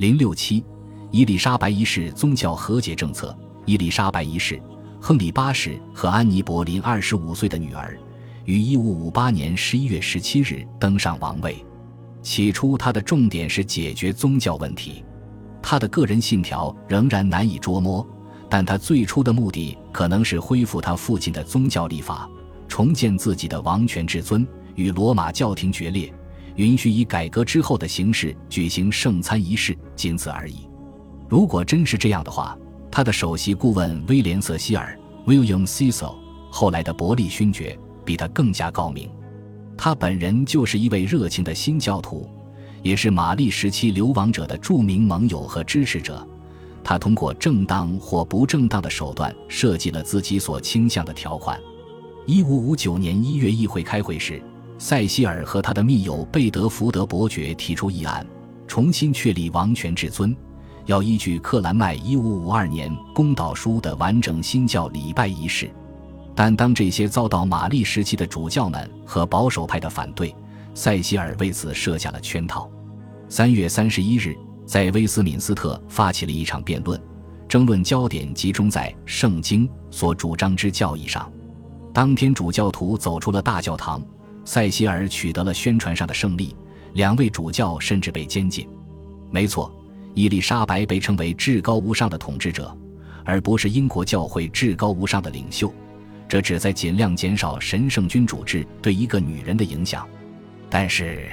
[0.00, 0.64] 零六七，
[1.10, 3.36] 伊丽莎白一世宗教和解政策。
[3.66, 4.58] 伊丽莎白一世，
[4.98, 7.98] 亨利八世和安妮·博林二十五岁的女儿，
[8.46, 11.62] 于一五五八年十一月十七日登上王位。
[12.22, 15.04] 起初，他的重点是解决宗教问题，
[15.60, 18.04] 他的个人信条仍然难以捉摸，
[18.48, 22.26] 但他最初的目的可能是恢复他父亲的宗教立法，
[22.66, 26.10] 重建自己的王权至尊，与罗马教廷决裂，
[26.60, 30.68] 允许以改革之后的形式举行圣餐仪式，仅此而已。
[31.26, 32.54] 如果真是这样的话，
[32.90, 34.94] 他的首席顾问威廉·瑟希尔
[35.26, 36.14] （William Cecil）
[36.50, 39.10] 后来的伯利勋爵比他更加高明。
[39.74, 42.28] 他本人就是一位热情的新教徒，
[42.82, 46.28] 也是玛丽时期流亡者的著名盟友和支持者。
[46.84, 51.58] 他通过正当或不正当的手段设计了自己所倾向的条款。
[52.26, 54.42] 一五五九年一月议会开会时，
[54.80, 58.26] 塞西尔和他的密友贝德福德伯爵提出议案，
[58.66, 60.34] 重新确立王权至尊，
[60.86, 65.70] 要依据克兰麦一五五二年公祷书的完整新教礼拜仪式。
[66.34, 70.34] 但当这些遭到玛丽时期的主教们和保守派的反对，
[70.72, 72.66] 塞西尔为此设下了圈套。
[73.28, 74.34] 三月三十一日，
[74.64, 76.98] 在威斯敏斯特发起了一场辩论，
[77.46, 81.30] 争论焦点集中在圣经所主张之教义上。
[81.92, 84.02] 当天，主教徒走出了大教堂，
[84.50, 86.56] 塞西尔取得了宣传上的胜利，
[86.94, 88.68] 两位主教甚至被监禁。
[89.30, 89.72] 没错，
[90.12, 92.76] 伊丽莎白被称为至高无上的统治者，
[93.24, 95.72] 而不是英国教会至高无上的领袖。
[96.28, 100.04] 这旨在尽量减少神圣君主制对一个女人的影响，
[100.68, 101.28] 但是，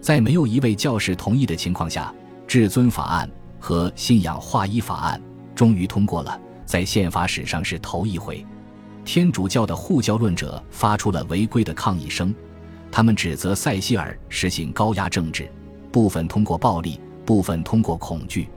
[0.00, 2.12] 在没有一位教士同意的情况下，
[2.48, 5.22] 至尊法案和信仰划一法案
[5.54, 8.44] 终于通过了，在宪法史上是头一回。
[9.04, 12.34] 天主教的护教论者发出了违规的抗议声，
[12.90, 15.50] 他们指责塞西尔实行高压政治，
[15.90, 18.48] 部分通过暴力，部分通过恐惧。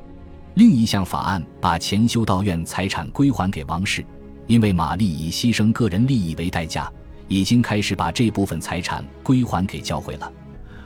[0.56, 4.06] 另一项法案把前修道院财产归还给王室。
[4.46, 6.92] 因为玛丽以牺牲个人利益为代价，
[7.30, 10.30] 已经开始把这部分财产归还给教会了，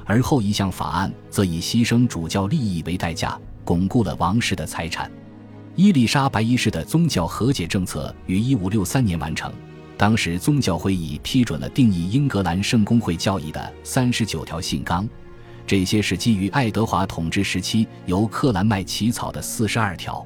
[0.06, 3.36] 而后一项法案则以牺牲主教利益为代价，
[3.66, 5.12] 巩固了王室的财产。
[5.78, 9.54] 伊丽莎白一世的宗教和解政策于1563年完成，
[9.96, 15.08] 当时宗教会议批准了定义英格兰圣公会教义的三十九条信纲，
[15.68, 20.26] 这些是基于爱德华统治时期由克兰麦起草的四十二条。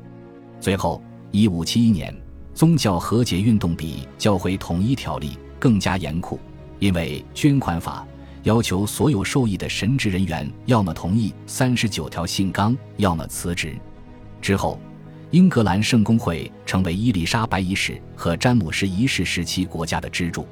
[0.62, 1.04] 最后
[1.34, 2.16] ，1571年。
[2.54, 6.40] 宗教和解运动比教会统一条例更加严酷，
[6.80, 8.06] 因为捐款法
[8.44, 13.76] 要求所有受益的神职人员要么同意三十九条信纲，要么辞职。
[14.42, 14.80] 之后，
[15.32, 20.46] 英格兰圣公会成为伊丽莎白一世和詹姆士一世时期国家的支柱。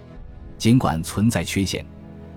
[0.58, 1.86] 尽管存在缺陷，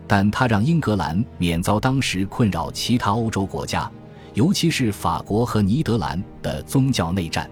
[0.09, 3.89] 但它让英格兰免遭当时困扰其他欧洲国家，
[4.35, 7.49] 尤其是法国和尼德兰的宗教内战。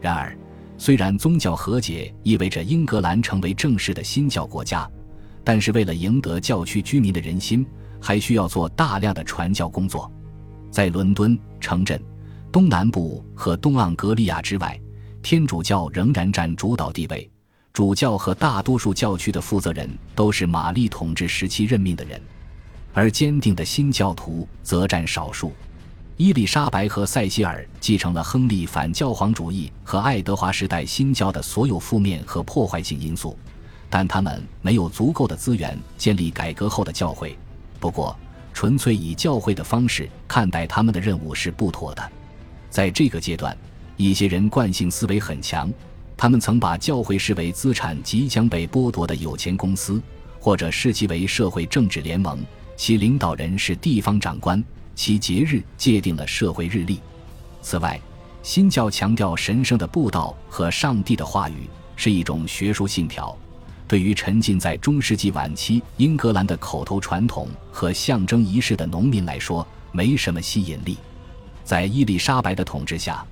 [0.00, 0.36] 然而，
[0.78, 4.88] 虽然宗教和解意味着英格兰成为正式的新教国家，
[5.42, 7.66] 但是为了赢得教区居民的人心，
[8.00, 10.10] 还需要做大量的传教工作。
[10.70, 12.00] 在伦敦城镇、
[12.52, 14.78] 东南部和东盎格利亚之外，
[15.22, 17.30] 天主教仍然占主导地位。
[17.72, 22.20] 主教和大多数教区的负责人都是玛丽统治时期任命的人，
[22.92, 25.52] 而坚定的新教徒则占少数。
[26.16, 33.38] 伊丽莎白和塞西尔继承了亨利反教皇主义和爱德华时代新教的所有负面和破坏性因素，
[33.88, 37.38] 但他们没有足够的资源建立改革后的教会。
[37.78, 38.14] 不过，
[38.52, 42.12] 纯粹以教会的方式看待他们的任务是不妥的。
[42.70, 43.56] 在这个阶段，
[43.96, 45.70] 一些人惯性思维很强，
[46.16, 50.00] 他们曾把教会视为资产即将被剥夺的有钱公司，
[50.38, 52.38] 或者视其为社会政治联盟，
[52.76, 54.62] 其领导人是地方长官。
[54.94, 57.00] 其节日界定了社会日历。
[57.62, 57.98] 此外，
[58.42, 63.34] 新教强调神圣的布道和上帝的话语是一种学术信条，
[63.88, 70.98] 对于沉浸在中世纪晚期英格兰的口头传统和象征仪式的农民来说没什么吸引力。
[71.70, 73.24] 在伊丽莎白的统治下，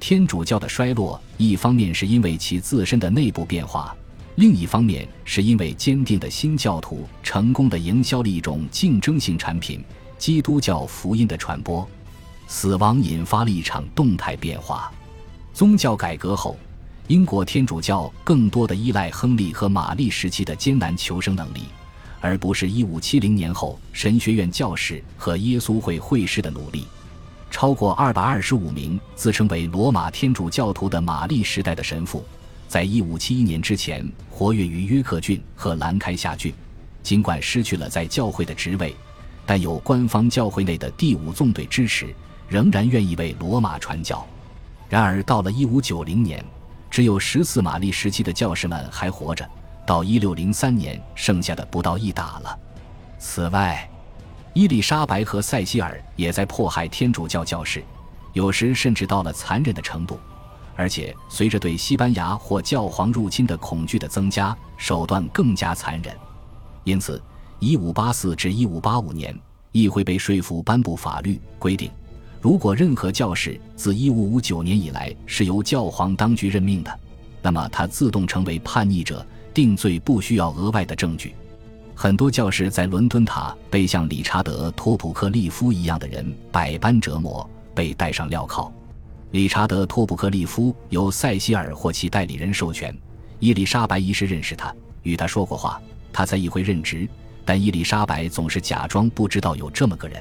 [0.00, 3.94] 天主教的衰落一方面是因为其自身的内部变化，
[4.36, 9.84] 另一方面是因为坚定的新教徒成功的营销了一种竞争性产品。
[10.16, 11.86] 基督教福音的传播，
[12.46, 14.90] 死亡引发了一场动态变化。
[15.52, 16.56] 宗教改革后，
[17.08, 21.64] 英国天主教更多的依赖亨利和玛丽时期的艰难求生能力，
[22.22, 26.86] 而不是1570年后神学院教士和耶稣会会士的努力。
[27.52, 32.24] 超过225名自称为罗马天主教徒的玛丽时代的神父，
[32.66, 36.52] 在1571年之前活跃于约克郡和兰开夏郡，
[37.02, 38.96] 尽管失去了在教会的职位。
[39.44, 42.12] 但有官方教会内的第五纵队支持，
[42.48, 44.26] 仍然愿意为罗马传教。
[44.88, 46.42] 然而，到了一五九零年，
[46.90, 49.44] 只有十四玛丽时期的教士们还活着；
[49.86, 52.58] 到一六零三年，剩下的不到一打了。
[53.18, 53.86] 此外，
[54.54, 57.82] 伊丽莎白和塞西尔也在迫害天主教教士，
[58.34, 60.18] 有时甚至到了残忍的程度。
[60.76, 66.14] 而且，随着对西班牙或教皇入侵的恐惧的增加，手段更加残忍。
[66.84, 67.22] 因此，
[67.60, 69.38] 一五八四至一五八五年，
[69.70, 71.90] 议会被说服颁布法律规定。
[72.40, 77.00] 如果任何教士自1559年以来是由教皇当局任命的，
[77.40, 81.34] 那么他自动成为叛逆者，定罪不需要额外的证据。
[82.02, 88.72] 很多教士在伦敦塔被像理查德·托普克利夫一样的人百般折磨，被戴上镣铐。
[89.30, 92.92] 理查德·托普克利夫由塞西尔或其代理人授权，
[93.38, 95.80] 伊丽莎白一世认识他，与他说过话。
[96.12, 97.08] 他在议会任职，
[97.44, 100.20] 但伊丽莎白总是假装不知道有这么个人。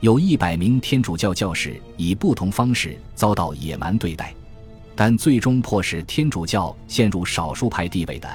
[0.00, 4.34] 有一百名天主教教士以不同方式遭到野蛮对待，
[4.96, 8.28] 但最终迫使天主教陷入少数派地位的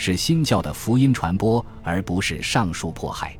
[0.00, 3.36] 是新教的福音传播，而不是上述迫害。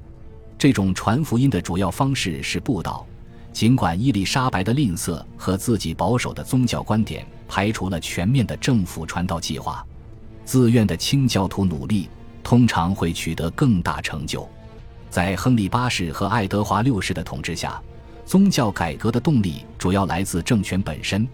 [0.58, 3.06] 这种传福音的主要方式是布道。
[3.52, 9.86] 尽管伊丽莎白的吝啬和自己保守的宗教观点排除了全面的政府传道计划，
[10.44, 12.08] 自愿的清教徒努力
[12.42, 14.46] 通常会取得更大成就。
[15.08, 17.80] 在亨利八世和爱德华六世的统治下，
[18.26, 21.24] 宗教改革的动力主要来自政权本身；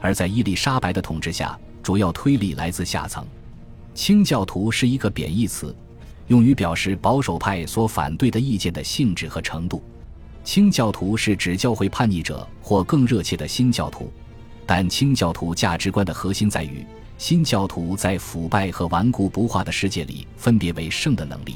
[0.00, 3.26] 而在伊丽莎白的统治下，主要推力来自下层。
[3.94, 5.74] 清教徒是一个贬义词，
[6.26, 9.82] 用于表示保守派所反对的意见的性质和程度。
[10.42, 14.12] 清教徒是指教会叛逆者或更热切的新教徒，
[14.66, 16.84] 但清教徒价值观的核心在于
[17.16, 21.54] 新教徒在腐败和顽固不化的世界里分别为圣的能力。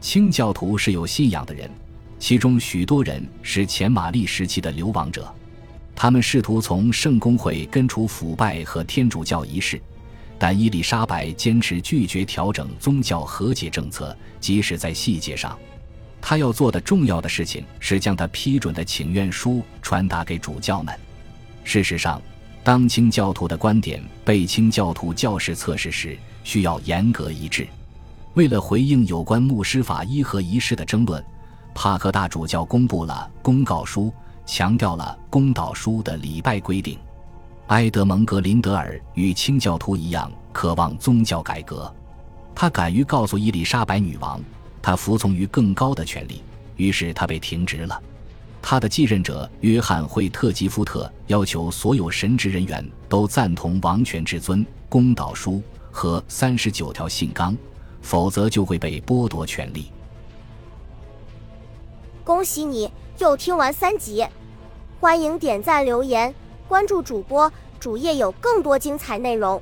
[0.00, 1.70] 清教徒是有信仰的人，
[2.18, 5.32] 其中许多人是前玛丽时期的流亡者，
[5.94, 9.80] 他们试图从圣公会根除腐败和天主教仪式，
[10.38, 15.58] 但伊丽莎白坚持拒绝调整宗教和解政策，即使在细节上，
[16.20, 20.96] 他要做的重要的事情是将他批准的请愿书传达给主教们。
[21.64, 22.22] 事实上，
[22.62, 27.66] 当清教徒的观点被清教徒教士测试时，需要严格一致。
[28.34, 31.22] 为了回应有关牧师法伊和仪式的争论，
[31.74, 34.12] 帕克大主教公布了公告书，
[34.46, 36.96] 强调了公祷书的礼拜规定。
[37.68, 41.92] 埃德蒙·格林德尔与清教徒一样，渴望宗教改革。
[42.54, 44.40] 他敢于告诉伊丽莎白女王，
[44.80, 46.42] 他服从于更高的权力，
[46.76, 48.02] 于是他被停职了。
[48.62, 57.56] 他的继任者约翰·惠特吉夫特要求所有神职人员都赞同王权至尊公祷书和三十九条信纲。
[58.00, 59.90] 否则就会被剥夺权利。
[62.24, 64.24] 恭喜你又听完三集，
[65.00, 66.32] 欢迎点赞、留言、
[66.68, 67.50] 关注主播，
[67.80, 69.60] 主页有更多精彩内容。